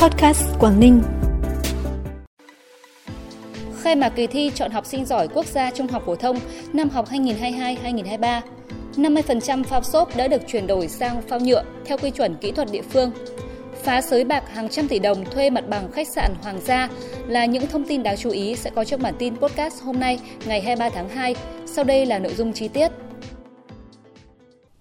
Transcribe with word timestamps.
Podcast 0.00 0.42
Quảng 0.58 0.80
Ninh. 0.80 1.02
Khai 3.82 3.96
mạc 3.96 4.08
kỳ 4.08 4.26
thi 4.26 4.50
chọn 4.54 4.70
học 4.70 4.86
sinh 4.86 5.04
giỏi 5.04 5.28
quốc 5.28 5.46
gia 5.46 5.70
trung 5.70 5.86
học 5.86 6.02
phổ 6.06 6.16
thông 6.16 6.38
năm 6.72 6.88
học 6.88 7.08
2022-2023. 7.10 8.40
50% 8.96 9.64
phao 9.64 9.82
xốp 9.82 10.16
đã 10.16 10.28
được 10.28 10.42
chuyển 10.46 10.66
đổi 10.66 10.88
sang 10.88 11.22
phao 11.22 11.40
nhựa 11.40 11.62
theo 11.84 11.98
quy 11.98 12.10
chuẩn 12.10 12.36
kỹ 12.36 12.52
thuật 12.52 12.68
địa 12.72 12.82
phương. 12.82 13.10
Phá 13.82 14.00
sới 14.00 14.24
bạc 14.24 14.44
hàng 14.54 14.68
trăm 14.68 14.88
tỷ 14.88 14.98
đồng 14.98 15.24
thuê 15.24 15.50
mặt 15.50 15.64
bằng 15.68 15.92
khách 15.92 16.08
sạn 16.08 16.34
Hoàng 16.42 16.60
gia 16.64 16.88
là 17.26 17.44
những 17.44 17.66
thông 17.66 17.84
tin 17.84 18.02
đáng 18.02 18.16
chú 18.16 18.30
ý 18.30 18.56
sẽ 18.56 18.70
có 18.70 18.84
trong 18.84 19.02
bản 19.02 19.14
tin 19.18 19.36
podcast 19.36 19.82
hôm 19.82 20.00
nay, 20.00 20.18
ngày 20.46 20.60
23 20.60 20.88
tháng 20.88 21.08
2. 21.08 21.34
Sau 21.66 21.84
đây 21.84 22.06
là 22.06 22.18
nội 22.18 22.34
dung 22.34 22.52
chi 22.52 22.68
tiết. 22.68 22.88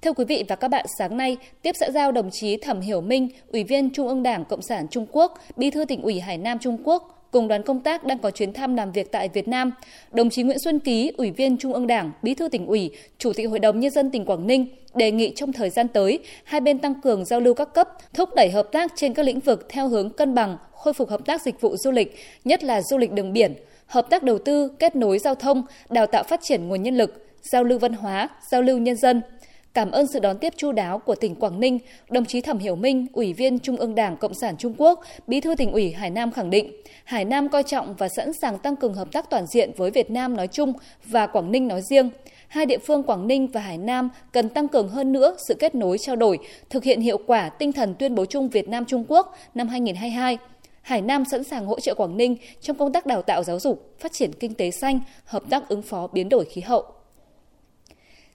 Thưa 0.02 0.14
quý 0.14 0.26
vị 0.26 0.44
và 0.48 0.56
các 0.56 0.68
bạn, 0.68 0.86
sáng 0.98 1.18
nay, 1.18 1.38
tiếp 1.62 1.76
xã 1.80 1.92
giao 1.92 2.12
đồng 2.12 2.30
chí 2.32 2.58
Thẩm 2.58 2.82
Hiểu 2.82 3.02
Minh, 3.02 3.30
Ủy 3.52 3.64
viên 3.64 3.90
Trung 3.90 4.08
ương 4.08 4.24
Đảng 4.24 4.46
Cộng 4.46 4.62
sản 4.62 4.88
Trung 4.92 5.06
Quốc, 5.12 5.40
Bí 5.58 5.72
thư 5.72 5.86
tỉnh 5.86 6.02
ủy 6.02 6.20
Hải 6.20 6.38
Nam 6.38 6.60
Trung 6.60 6.78
Quốc, 6.84 7.28
cùng 7.32 7.48
đoàn 7.48 7.64
công 7.64 7.80
tác 7.80 8.04
đang 8.04 8.20
có 8.20 8.32
chuyến 8.32 8.54
thăm 8.54 8.76
làm 8.76 8.92
việc 8.92 9.12
tại 9.12 9.30
Việt 9.30 9.48
Nam. 9.48 9.72
Đồng 10.12 10.30
chí 10.30 10.44
Nguyễn 10.44 10.60
Xuân 10.60 10.80
Ký, 10.80 11.12
Ủy 11.18 11.32
viên 11.32 11.58
Trung 11.58 11.74
ương 11.74 11.88
Đảng, 11.88 12.12
Bí 12.22 12.34
thư 12.34 12.48
tỉnh 12.48 12.66
ủy, 12.66 12.92
Chủ 13.18 13.34
tịch 13.34 13.50
Hội 13.50 13.60
đồng 13.60 13.80
Nhân 13.80 13.92
dân 13.92 14.12
tỉnh 14.12 14.26
Quảng 14.26 14.48
Ninh 14.48 14.68
đề 14.96 15.12
nghị 15.12 15.34
trong 15.36 15.54
thời 15.54 15.70
gian 15.70 15.88
tới, 15.88 16.20
hai 16.44 16.62
bên 16.62 16.80
tăng 16.80 17.02
cường 17.02 17.26
giao 17.26 17.40
lưu 17.40 17.54
các 17.54 17.74
cấp, 17.74 17.90
thúc 18.14 18.30
đẩy 18.36 18.50
hợp 18.50 18.68
tác 18.72 18.92
trên 18.96 19.14
các 19.14 19.24
lĩnh 19.24 19.40
vực 19.40 19.66
theo 19.70 19.88
hướng 19.88 20.10
cân 20.10 20.36
bằng, 20.36 20.58
khôi 20.74 20.94
phục 20.94 21.10
hợp 21.10 21.26
tác 21.26 21.42
dịch 21.42 21.62
vụ 21.62 21.76
du 21.78 21.92
lịch, 21.92 22.16
nhất 22.46 22.64
là 22.64 22.82
du 22.82 22.98
lịch 22.98 23.12
đường 23.12 23.34
biển, 23.34 23.54
hợp 23.86 24.10
tác 24.10 24.24
đầu 24.24 24.40
tư, 24.40 24.72
kết 24.80 24.96
nối 24.96 25.20
giao 25.20 25.36
thông, 25.36 25.64
đào 25.90 26.06
tạo 26.06 26.24
phát 26.24 26.40
triển 26.44 26.68
nguồn 26.68 26.84
nhân 26.84 26.98
lực, 26.98 27.26
giao 27.52 27.64
lưu 27.64 27.80
văn 27.80 27.94
hóa, 27.94 28.30
giao 28.52 28.62
lưu 28.62 28.78
nhân 28.78 28.96
dân– 28.96 29.22
Cảm 29.74 29.92
ơn 29.92 30.08
sự 30.08 30.20
đón 30.20 30.38
tiếp 30.38 30.54
chu 30.58 30.72
đáo 30.72 31.00
của 31.00 31.16
tỉnh 31.16 31.36
Quảng 31.36 31.60
Ninh, 31.60 31.80
đồng 32.10 32.26
chí 32.26 32.42
Thẩm 32.42 32.58
Hiểu 32.58 32.76
Minh, 32.76 33.08
Ủy 33.14 33.34
viên 33.34 33.60
Trung 33.60 33.78
ương 33.78 33.96
Đảng 33.96 34.18
Cộng 34.18 34.34
sản 34.34 34.58
Trung 34.58 34.74
Quốc, 34.78 35.02
Bí 35.28 35.42
thư 35.42 35.56
tỉnh 35.56 35.72
ủy 35.72 35.92
Hải 35.92 36.10
Nam 36.10 36.32
khẳng 36.32 36.50
định, 36.50 36.72
Hải 37.04 37.26
Nam 37.26 37.50
coi 37.50 37.64
trọng 37.64 37.96
và 37.96 38.10
sẵn 38.10 38.34
sàng 38.34 38.58
tăng 38.58 38.76
cường 38.76 38.94
hợp 38.94 39.12
tác 39.12 39.30
toàn 39.30 39.46
diện 39.48 39.72
với 39.78 39.92
Việt 39.92 40.12
Nam 40.12 40.36
nói 40.36 40.48
chung 40.48 40.74
và 41.06 41.28
Quảng 41.28 41.52
Ninh 41.52 41.68
nói 41.68 41.82
riêng. 41.82 42.10
Hai 42.48 42.66
địa 42.66 42.78
phương 42.78 43.04
Quảng 43.04 43.28
Ninh 43.28 43.48
và 43.48 43.62
Hải 43.62 43.78
Nam 43.78 44.10
cần 44.32 44.50
tăng 44.50 44.68
cường 44.68 44.90
hơn 44.90 45.12
nữa 45.12 45.36
sự 45.48 45.54
kết 45.60 45.76
nối 45.76 45.98
trao 45.98 46.16
đổi, 46.16 46.40
thực 46.70 46.84
hiện 46.84 47.02
hiệu 47.02 47.18
quả 47.28 47.50
tinh 47.50 47.72
thần 47.72 47.96
tuyên 48.00 48.16
bố 48.16 48.26
chung 48.26 48.50
Việt 48.50 48.70
Nam 48.70 48.86
Trung 48.86 49.06
Quốc 49.08 49.36
năm 49.56 49.68
2022. 49.68 50.38
Hải 50.82 51.02
Nam 51.02 51.24
sẵn 51.32 51.44
sàng 51.44 51.66
hỗ 51.66 51.80
trợ 51.80 51.94
Quảng 51.94 52.18
Ninh 52.18 52.36
trong 52.62 52.78
công 52.78 52.94
tác 52.94 53.06
đào 53.06 53.22
tạo 53.22 53.44
giáo 53.44 53.60
dục, 53.60 53.96
phát 54.00 54.12
triển 54.14 54.32
kinh 54.40 54.54
tế 54.54 54.72
xanh, 54.72 55.00
hợp 55.26 55.44
tác 55.50 55.70
ứng 55.70 55.82
phó 55.82 56.08
biến 56.08 56.30
đổi 56.30 56.46
khí 56.46 56.62
hậu. 56.62 56.99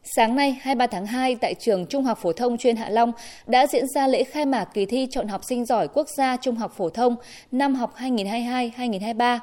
Sáng 0.07 0.37
nay 0.37 0.57
23 0.61 0.87
tháng 0.87 1.07
2 1.07 1.37
tại 1.37 1.55
trường 1.55 1.87
Trung 1.87 2.05
học 2.05 2.19
phổ 2.23 2.33
thông 2.33 2.59
chuyên 2.59 2.77
Hạ 2.77 2.89
Long 2.89 3.13
đã 3.47 3.67
diễn 3.67 3.87
ra 3.89 4.07
lễ 4.07 4.25
khai 4.25 4.47
mạc 4.47 4.65
kỳ 4.65 4.87
thi 4.87 5.07
chọn 5.11 5.29
học 5.29 5.45
sinh 5.45 5.65
giỏi 5.65 5.89
quốc 5.89 6.09
gia 6.17 6.37
Trung 6.37 6.57
học 6.57 6.75
phổ 6.77 6.89
thông 6.89 7.17
năm 7.53 7.75
học 7.75 7.95
2022-2023. 7.99 9.39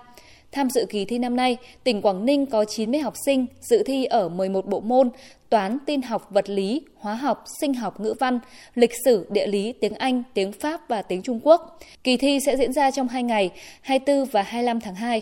Tham 0.51 0.69
dự 0.69 0.85
kỳ 0.89 1.05
thi 1.05 1.17
năm 1.17 1.35
nay, 1.35 1.57
tỉnh 1.83 2.01
Quảng 2.01 2.25
Ninh 2.25 2.45
có 2.45 2.65
90 2.65 2.99
học 2.99 3.13
sinh 3.25 3.45
dự 3.61 3.83
thi 3.83 4.05
ở 4.05 4.29
11 4.29 4.65
bộ 4.65 4.79
môn 4.79 5.09
toán, 5.49 5.77
tin 5.85 6.01
học, 6.01 6.27
vật 6.29 6.49
lý, 6.49 6.81
hóa 6.95 7.15
học, 7.15 7.43
sinh 7.61 7.73
học, 7.73 7.99
ngữ 7.99 8.13
văn, 8.19 8.39
lịch 8.75 8.93
sử, 9.05 9.27
địa 9.29 9.47
lý, 9.47 9.73
tiếng 9.73 9.93
Anh, 9.93 10.23
tiếng 10.33 10.51
Pháp 10.51 10.81
và 10.87 11.01
tiếng 11.01 11.21
Trung 11.21 11.39
Quốc. 11.43 11.79
Kỳ 12.03 12.17
thi 12.17 12.39
sẽ 12.45 12.57
diễn 12.57 12.73
ra 12.73 12.91
trong 12.91 13.07
2 13.07 13.23
ngày, 13.23 13.49
24 13.81 14.25
và 14.25 14.41
25 14.41 14.79
tháng 14.79 14.95
2. 14.95 15.21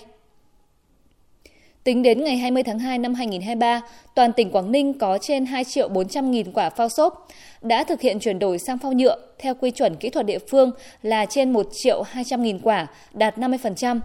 Tính 1.89 2.03
đến 2.03 2.23
ngày 2.23 2.37
20 2.37 2.63
tháng 2.63 2.79
2 2.79 2.97
năm 2.97 3.13
2023, 3.13 3.81
toàn 4.15 4.33
tỉnh 4.33 4.51
Quảng 4.51 4.71
Ninh 4.71 4.93
có 4.99 5.17
trên 5.21 5.45
2 5.45 5.63
triệu 5.63 5.87
400 5.87 6.31
nghìn 6.31 6.51
quả 6.51 6.69
phao 6.69 6.89
xốp, 6.89 7.27
đã 7.61 7.83
thực 7.83 8.01
hiện 8.01 8.19
chuyển 8.19 8.39
đổi 8.39 8.57
sang 8.59 8.77
phao 8.77 8.93
nhựa 8.93 9.17
theo 9.39 9.53
quy 9.55 9.71
chuẩn 9.71 9.95
kỹ 9.95 10.09
thuật 10.09 10.25
địa 10.25 10.37
phương 10.51 10.71
là 11.01 11.25
trên 11.25 11.53
1 11.53 11.67
triệu 11.71 12.01
200 12.01 12.43
nghìn 12.43 12.59
quả, 12.59 12.87
đạt 13.13 13.37
50%. 13.37 13.99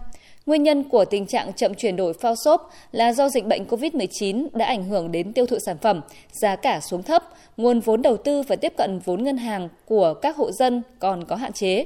Nguyên 0.45 0.63
nhân 0.63 0.83
của 0.83 1.05
tình 1.05 1.25
trạng 1.25 1.53
chậm 1.53 1.73
chuyển 1.73 1.95
đổi 1.95 2.13
phao 2.13 2.35
xốp 2.35 2.69
là 2.91 3.13
do 3.13 3.29
dịch 3.29 3.45
bệnh 3.45 3.65
COVID-19 3.65 4.47
đã 4.53 4.65
ảnh 4.65 4.83
hưởng 4.83 5.11
đến 5.11 5.33
tiêu 5.33 5.45
thụ 5.45 5.57
sản 5.65 5.77
phẩm, 5.81 6.01
giá 6.31 6.55
cả 6.55 6.79
xuống 6.79 7.03
thấp, 7.03 7.23
nguồn 7.57 7.79
vốn 7.79 8.01
đầu 8.01 8.17
tư 8.17 8.41
và 8.47 8.55
tiếp 8.55 8.73
cận 8.77 8.99
vốn 8.99 9.23
ngân 9.23 9.37
hàng 9.37 9.69
của 9.85 10.13
các 10.13 10.35
hộ 10.35 10.51
dân 10.51 10.81
còn 10.99 11.25
có 11.25 11.35
hạn 11.35 11.53
chế. 11.53 11.85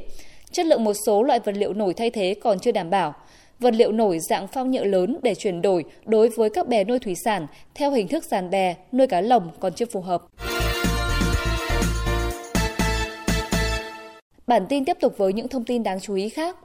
Chất 0.51 0.65
lượng 0.65 0.83
một 0.83 0.93
số 1.05 1.23
loại 1.23 1.39
vật 1.39 1.55
liệu 1.55 1.73
nổi 1.73 1.93
thay 1.93 2.09
thế 2.09 2.35
còn 2.41 2.59
chưa 2.59 2.71
đảm 2.71 2.89
bảo 2.89 3.13
vật 3.59 3.73
liệu 3.75 3.91
nổi 3.91 4.19
dạng 4.19 4.47
phao 4.47 4.65
nhựa 4.65 4.83
lớn 4.83 5.17
để 5.23 5.35
chuyển 5.35 5.61
đổi 5.61 5.85
đối 6.05 6.29
với 6.29 6.49
các 6.49 6.67
bè 6.67 6.83
nuôi 6.83 6.99
thủy 6.99 7.13
sản 7.25 7.47
theo 7.75 7.91
hình 7.91 8.07
thức 8.07 8.23
giàn 8.23 8.49
bè, 8.49 8.75
nuôi 8.91 9.07
cá 9.07 9.21
lồng 9.21 9.51
còn 9.59 9.73
chưa 9.73 9.85
phù 9.85 10.01
hợp. 10.01 10.21
Bản 14.47 14.65
tin 14.69 14.85
tiếp 14.85 14.97
tục 14.99 15.17
với 15.17 15.33
những 15.33 15.47
thông 15.47 15.63
tin 15.63 15.83
đáng 15.83 15.99
chú 15.99 16.15
ý 16.15 16.29
khác. 16.29 16.57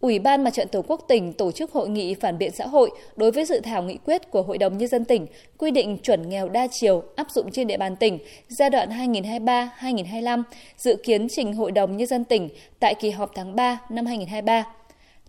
Ủy 0.00 0.18
ban 0.18 0.44
Mặt 0.44 0.50
trận 0.50 0.68
Tổ 0.68 0.82
quốc 0.82 1.04
tỉnh 1.08 1.32
tổ 1.32 1.52
chức 1.52 1.72
hội 1.72 1.88
nghị 1.88 2.14
phản 2.14 2.38
biện 2.38 2.50
xã 2.50 2.66
hội 2.66 2.90
đối 3.16 3.30
với 3.30 3.44
dự 3.44 3.60
thảo 3.60 3.82
nghị 3.82 3.96
quyết 4.04 4.30
của 4.30 4.42
Hội 4.42 4.58
đồng 4.58 4.78
Nhân 4.78 4.88
dân 4.88 5.04
tỉnh 5.04 5.26
quy 5.58 5.70
định 5.70 5.98
chuẩn 5.98 6.28
nghèo 6.28 6.48
đa 6.48 6.66
chiều 6.70 7.02
áp 7.16 7.26
dụng 7.30 7.50
trên 7.52 7.66
địa 7.66 7.76
bàn 7.76 7.96
tỉnh 7.96 8.18
giai 8.48 8.70
đoạn 8.70 8.88
2023-2025, 8.88 10.42
dự 10.76 10.96
kiến 11.04 11.26
trình 11.30 11.52
Hội 11.52 11.72
đồng 11.72 11.96
Nhân 11.96 12.06
dân 12.06 12.24
tỉnh 12.24 12.48
tại 12.80 12.94
kỳ 12.94 13.10
họp 13.10 13.30
tháng 13.34 13.56
3 13.56 13.78
năm 13.90 14.06
2023. 14.06 14.64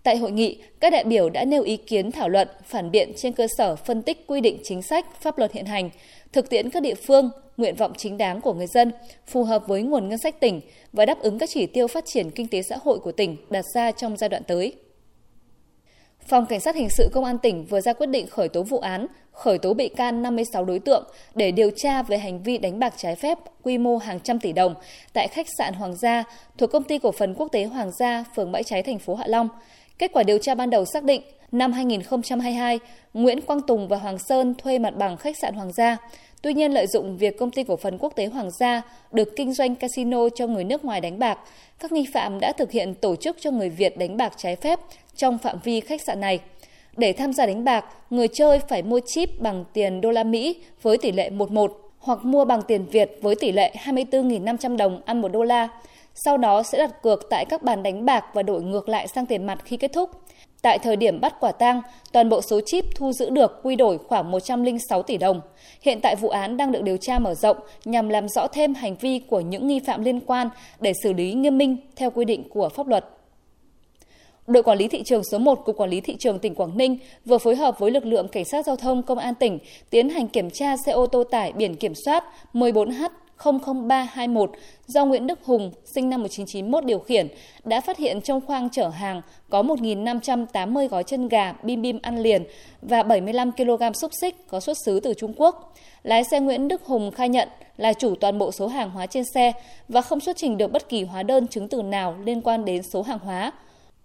Tại 0.04 0.18
hội 0.18 0.32
nghị, 0.32 0.62
các 0.80 0.90
đại 0.90 1.04
biểu 1.04 1.30
đã 1.30 1.46
nêu 1.46 1.64
ý 1.64 1.78
kiến 1.78 2.12
thảo 2.12 2.30
luận, 2.30 2.48
phản 2.64 2.92
biện 2.92 3.14
trên 3.18 3.34
cơ 3.34 3.48
sở 3.58 3.76
phân 3.76 4.02
tích 4.02 4.28
quy 4.28 4.42
định 4.42 4.58
chính 4.64 4.82
sách, 4.82 5.22
pháp 5.22 5.38
luật 5.38 5.52
hiện 5.52 5.66
hành, 5.66 5.90
thực 6.32 6.50
tiễn 6.50 6.70
các 6.70 6.84
địa 6.84 6.96
phương, 6.96 7.30
nguyện 7.58 7.76
vọng 7.76 7.94
chính 7.98 8.18
đáng 8.18 8.42
của 8.42 8.54
người 8.54 8.68
dân, 8.68 8.92
phù 9.28 9.44
hợp 9.44 9.68
với 9.68 9.82
nguồn 9.82 10.10
ngân 10.10 10.18
sách 10.18 10.40
tỉnh 10.40 10.62
và 10.94 11.06
đáp 11.06 11.20
ứng 11.20 11.40
các 11.40 11.50
chỉ 11.50 11.66
tiêu 11.66 11.88
phát 11.88 12.06
triển 12.06 12.32
kinh 12.32 12.48
tế 12.48 12.62
xã 12.62 12.78
hội 12.84 13.00
của 13.00 13.12
tỉnh 13.12 13.38
đặt 13.50 13.66
ra 13.76 13.92
trong 13.92 14.18
giai 14.18 14.30
đoạn 14.30 14.44
tới. 14.44 14.74
Phòng 16.28 16.46
Cảnh 16.46 16.60
sát 16.60 16.76
Hình 16.76 16.90
sự 16.90 17.10
Công 17.14 17.26
an 17.26 17.38
tỉnh 17.38 17.66
vừa 17.66 17.82
ra 17.82 17.94
quyết 17.94 18.08
định 18.08 18.28
khởi 18.28 18.50
tố 18.50 18.64
vụ 18.64 18.80
án, 18.80 19.08
khởi 19.32 19.58
tố 19.58 19.74
bị 19.74 19.90
can 19.90 20.22
56 20.22 20.66
đối 20.66 20.80
tượng 20.80 21.04
để 21.36 21.52
điều 21.52 21.72
tra 21.76 22.04
về 22.04 22.18
hành 22.18 22.44
vi 22.44 22.58
đánh 22.58 22.80
bạc 22.80 22.94
trái 22.98 23.16
phép 23.16 23.38
quy 23.64 23.78
mô 23.78 23.98
hàng 23.98 24.20
trăm 24.20 24.40
tỷ 24.40 24.54
đồng 24.54 24.76
tại 25.14 25.28
khách 25.28 25.48
sạn 25.58 25.74
Hoàng 25.74 25.96
gia 25.96 26.24
thuộc 26.58 26.72
công 26.72 26.84
ty 26.84 27.00
cổ 27.00 27.12
phần 27.12 27.34
quốc 27.34 27.48
tế 27.52 27.64
Hoàng 27.64 27.92
gia, 27.92 28.24
phường 28.36 28.52
Bãi 28.52 28.64
Cháy, 28.64 28.84
thành 28.84 29.00
phố 29.00 29.16
Hạ 29.16 29.26
Long. 29.28 29.50
Kết 30.02 30.12
quả 30.14 30.24
điều 30.24 30.38
tra 30.38 30.56
ban 30.56 30.70
đầu 30.70 30.86
xác 30.86 31.04
định, 31.04 31.22
năm 31.52 31.72
2022, 31.72 32.80
Nguyễn 33.14 33.42
Quang 33.42 33.62
Tùng 33.62 33.88
và 33.88 33.98
Hoàng 33.98 34.18
Sơn 34.20 34.56
thuê 34.58 34.80
mặt 34.80 34.96
bằng 34.98 35.18
khách 35.18 35.38
sạn 35.38 35.54
Hoàng 35.54 35.72
gia. 35.74 35.98
Tuy 36.42 36.54
nhiên 36.54 36.72
lợi 36.72 36.88
dụng 36.88 37.18
việc 37.18 37.40
công 37.40 37.52
ty 37.52 37.64
cổ 37.64 37.76
phần 37.78 37.98
quốc 37.98 38.16
tế 38.16 38.26
Hoàng 38.26 38.52
gia 38.52 38.82
được 39.12 39.36
kinh 39.36 39.54
doanh 39.54 39.76
casino 39.76 40.30
cho 40.30 40.48
người 40.48 40.64
nước 40.64 40.86
ngoài 40.86 41.02
đánh 41.02 41.20
bạc, 41.20 41.40
các 41.80 41.92
nghi 41.92 42.06
phạm 42.14 42.40
đã 42.40 42.54
thực 42.58 42.72
hiện 42.72 42.94
tổ 42.94 43.16
chức 43.16 43.38
cho 43.40 43.52
người 43.52 43.70
Việt 43.70 43.98
đánh 43.98 44.18
bạc 44.18 44.34
trái 44.38 44.56
phép 44.56 44.80
trong 45.16 45.38
phạm 45.38 45.58
vi 45.64 45.80
khách 45.80 46.02
sạn 46.02 46.20
này. 46.20 46.40
Để 46.98 47.14
tham 47.14 47.34
gia 47.34 47.46
đánh 47.46 47.64
bạc, 47.64 47.86
người 48.10 48.28
chơi 48.28 48.60
phải 48.70 48.84
mua 48.84 49.00
chip 49.06 49.42
bằng 49.42 49.66
tiền 49.74 50.02
đô 50.02 50.12
la 50.12 50.24
Mỹ 50.24 50.56
với 50.82 50.98
tỷ 50.98 51.12
lệ 51.12 51.30
11 51.30 51.92
hoặc 52.00 52.26
mua 52.26 52.46
bằng 52.46 52.62
tiền 52.62 52.86
Việt 52.92 53.18
với 53.22 53.36
tỷ 53.36 53.52
lệ 53.52 53.76
24.500 53.84 54.78
đồng 54.78 55.02
ăn 55.06 55.22
1 55.22 55.28
đô 55.32 55.44
la 55.44 55.70
sau 56.14 56.38
đó 56.38 56.64
sẽ 56.64 56.78
đặt 56.78 57.02
cược 57.02 57.30
tại 57.30 57.46
các 57.46 57.64
bàn 57.64 57.84
đánh 57.84 58.06
bạc 58.06 58.26
và 58.34 58.44
đổi 58.44 58.62
ngược 58.62 58.90
lại 58.90 59.08
sang 59.08 59.26
tiền 59.26 59.46
mặt 59.46 59.60
khi 59.66 59.78
kết 59.78 59.94
thúc. 59.94 60.10
Tại 60.62 60.80
thời 60.80 60.96
điểm 60.96 61.22
bắt 61.22 61.36
quả 61.40 61.52
tang, 61.52 61.82
toàn 62.12 62.30
bộ 62.30 62.42
số 62.42 62.62
chip 62.66 62.86
thu 62.96 63.12
giữ 63.12 63.30
được 63.30 63.60
quy 63.64 63.76
đổi 63.76 63.98
khoảng 63.98 64.32
106 64.32 65.04
tỷ 65.04 65.18
đồng. 65.18 65.42
Hiện 65.82 66.00
tại 66.04 66.16
vụ 66.16 66.30
án 66.30 66.58
đang 66.58 66.72
được 66.72 66.84
điều 66.84 66.98
tra 66.98 67.20
mở 67.20 67.34
rộng 67.34 67.58
nhằm 67.86 68.10
làm 68.10 68.30
rõ 68.30 68.48
thêm 68.48 68.74
hành 68.74 68.96
vi 68.96 69.20
của 69.20 69.40
những 69.40 69.68
nghi 69.68 69.80
phạm 69.80 70.04
liên 70.04 70.20
quan 70.20 70.50
để 70.80 70.94
xử 71.04 71.14
lý 71.14 71.34
nghiêm 71.34 71.58
minh 71.58 71.78
theo 71.96 72.12
quy 72.12 72.26
định 72.26 72.50
của 72.50 72.70
pháp 72.70 72.88
luật. 72.88 73.06
Đội 74.48 74.64
quản 74.64 74.78
lý 74.78 74.88
thị 74.88 75.04
trường 75.04 75.24
số 75.24 75.38
1 75.38 75.56
của 75.66 75.74
Quản 75.74 75.90
lý 75.90 76.02
thị 76.02 76.16
trường 76.20 76.40
tỉnh 76.40 76.56
Quảng 76.56 76.78
Ninh 76.78 76.98
vừa 77.26 77.38
phối 77.38 77.56
hợp 77.56 77.80
với 77.80 77.92
lực 77.92 78.06
lượng 78.06 78.28
cảnh 78.28 78.46
sát 78.46 78.66
giao 78.66 78.76
thông 78.76 79.04
công 79.04 79.18
an 79.18 79.36
tỉnh 79.36 79.60
tiến 79.90 80.10
hành 80.10 80.28
kiểm 80.28 80.50
tra 80.50 80.78
xe 80.86 80.92
ô 80.92 81.06
tô 81.06 81.24
tải 81.24 81.52
biển 81.52 81.76
kiểm 81.76 81.94
soát 82.06 82.24
14H 82.54 83.10
00321 83.44 84.52
do 84.88 85.06
Nguyễn 85.06 85.28
Đức 85.28 85.40
Hùng, 85.44 85.72
sinh 85.96 86.10
năm 86.10 86.22
1991 86.22 86.86
điều 86.86 87.00
khiển, 87.00 87.28
đã 87.64 87.82
phát 87.82 87.98
hiện 87.98 88.22
trong 88.22 88.42
khoang 88.42 88.70
chở 88.70 88.88
hàng 88.88 89.22
có 89.50 89.62
1.580 89.62 90.88
gói 90.88 91.04
chân 91.04 91.28
gà 91.28 91.54
bim 91.64 91.82
bim 91.82 92.00
ăn 92.02 92.20
liền 92.20 92.44
và 92.82 93.04
75 93.04 93.52
kg 93.52 93.94
xúc 93.94 94.12
xích 94.22 94.36
có 94.48 94.60
xuất 94.60 94.78
xứ 94.86 95.00
từ 95.00 95.14
Trung 95.14 95.34
Quốc. 95.38 95.74
Lái 96.04 96.24
xe 96.24 96.40
Nguyễn 96.40 96.68
Đức 96.68 96.82
Hùng 96.86 97.12
khai 97.12 97.30
nhận 97.30 97.50
là 97.78 97.94
chủ 97.94 98.16
toàn 98.16 98.38
bộ 98.38 98.52
số 98.52 98.68
hàng 98.68 98.90
hóa 98.90 99.06
trên 99.06 99.24
xe 99.34 99.52
và 99.88 100.02
không 100.02 100.20
xuất 100.20 100.38
trình 100.38 100.58
được 100.58 100.72
bất 100.72 100.90
kỳ 100.90 101.04
hóa 101.04 101.24
đơn 101.24 101.48
chứng 101.48 101.68
từ 101.68 101.82
nào 101.82 102.16
liên 102.24 102.42
quan 102.42 102.66
đến 102.66 102.84
số 102.84 103.02
hàng 103.02 103.20
hóa. 103.20 103.52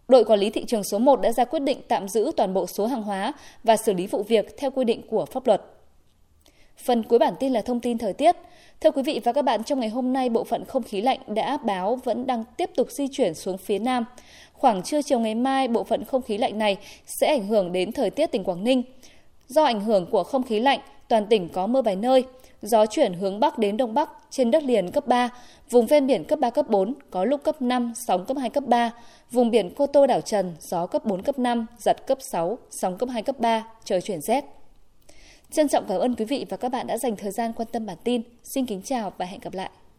Đội 0.08 0.24
quản 0.24 0.40
lý 0.40 0.50
thị 0.50 0.64
trường 0.64 0.84
số 0.84 0.98
1 0.98 1.20
đã 1.20 1.32
ra 1.32 1.44
quyết 1.44 1.60
định 1.60 1.78
tạm 1.88 2.08
giữ 2.08 2.30
toàn 2.36 2.54
bộ 2.54 2.66
số 2.66 2.86
hàng 2.86 3.02
hóa 3.02 3.32
và 3.64 3.76
xử 3.76 3.94
lý 3.94 4.06
vụ 4.06 4.22
việc 4.22 4.56
theo 4.58 4.70
quy 4.70 4.84
định 4.84 5.02
của 5.10 5.24
pháp 5.24 5.46
luật. 5.46 5.62
Phần 6.84 7.02
cuối 7.02 7.18
bản 7.18 7.34
tin 7.40 7.52
là 7.52 7.62
thông 7.62 7.80
tin 7.80 7.98
thời 7.98 8.12
tiết. 8.12 8.36
Thưa 8.80 8.90
quý 8.90 9.02
vị 9.02 9.20
và 9.24 9.32
các 9.32 9.42
bạn, 9.42 9.64
trong 9.64 9.80
ngày 9.80 9.88
hôm 9.88 10.12
nay, 10.12 10.28
bộ 10.28 10.44
phận 10.44 10.64
không 10.64 10.82
khí 10.82 11.00
lạnh 11.00 11.18
đã 11.26 11.56
báo 11.56 11.96
vẫn 12.04 12.26
đang 12.26 12.44
tiếp 12.56 12.70
tục 12.76 12.90
di 12.90 13.08
chuyển 13.12 13.34
xuống 13.34 13.58
phía 13.58 13.78
Nam. 13.78 14.04
Khoảng 14.52 14.82
trưa 14.82 15.02
chiều 15.02 15.20
ngày 15.20 15.34
mai, 15.34 15.68
bộ 15.68 15.84
phận 15.84 16.04
không 16.04 16.22
khí 16.22 16.38
lạnh 16.38 16.58
này 16.58 16.76
sẽ 17.06 17.26
ảnh 17.26 17.46
hưởng 17.46 17.72
đến 17.72 17.92
thời 17.92 18.10
tiết 18.10 18.26
tỉnh 18.26 18.44
Quảng 18.44 18.64
Ninh. 18.64 18.82
Do 19.48 19.64
ảnh 19.64 19.80
hưởng 19.80 20.06
của 20.10 20.24
không 20.24 20.42
khí 20.42 20.60
lạnh, 20.60 20.80
toàn 21.08 21.26
tỉnh 21.26 21.48
có 21.48 21.66
mưa 21.66 21.82
vài 21.82 21.96
nơi, 21.96 22.24
gió 22.62 22.86
chuyển 22.86 23.14
hướng 23.14 23.40
Bắc 23.40 23.58
đến 23.58 23.76
Đông 23.76 23.94
Bắc, 23.94 24.10
trên 24.30 24.50
đất 24.50 24.62
liền 24.62 24.90
cấp 24.90 25.06
3, 25.06 25.28
vùng 25.70 25.86
ven 25.86 26.06
biển 26.06 26.24
cấp 26.24 26.38
3, 26.38 26.50
cấp 26.50 26.68
4, 26.68 26.94
có 27.10 27.24
lúc 27.24 27.44
cấp 27.44 27.62
5, 27.62 27.92
sóng 28.06 28.24
cấp 28.24 28.36
2, 28.40 28.50
cấp 28.50 28.64
3, 28.66 28.90
vùng 29.30 29.50
biển 29.50 29.70
Cô 29.76 29.86
Tô, 29.86 30.06
Đảo 30.06 30.20
Trần, 30.20 30.54
gió 30.60 30.86
cấp 30.86 31.04
4, 31.04 31.22
cấp 31.22 31.38
5, 31.38 31.66
giật 31.78 32.06
cấp 32.06 32.18
6, 32.20 32.58
sóng 32.70 32.98
cấp 32.98 33.08
2, 33.12 33.22
cấp 33.22 33.38
3, 33.38 33.66
trời 33.84 34.00
chuyển 34.00 34.20
rét. 34.20 34.44
Trân 35.50 35.68
trọng 35.68 35.84
cảm 35.88 36.00
ơn 36.00 36.14
quý 36.14 36.24
vị 36.24 36.46
và 36.48 36.56
các 36.56 36.68
bạn 36.68 36.86
đã 36.86 36.98
dành 36.98 37.16
thời 37.16 37.30
gian 37.30 37.52
quan 37.52 37.68
tâm 37.72 37.86
bản 37.86 37.96
tin. 38.04 38.22
Xin 38.42 38.66
kính 38.66 38.82
chào 38.82 39.12
và 39.18 39.26
hẹn 39.26 39.40
gặp 39.40 39.54
lại. 39.54 39.70